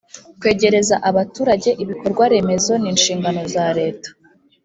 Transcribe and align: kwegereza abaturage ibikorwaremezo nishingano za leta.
kwegereza 0.39 0.95
abaturage 1.09 1.69
ibikorwaremezo 1.83 2.71
nishingano 2.81 3.41
za 3.53 3.65
leta. 3.79 4.09